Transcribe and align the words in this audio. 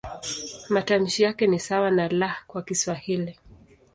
Matamshi 0.69 1.23
yake 1.23 1.47
ni 1.47 1.59
sawa 1.59 1.91
na 1.91 2.05
"L" 2.05 2.29
kwa 2.47 2.61
Kiswahili. 2.63 3.39